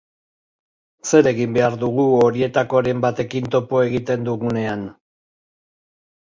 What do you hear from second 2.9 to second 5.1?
batekin topo egiten dugunean?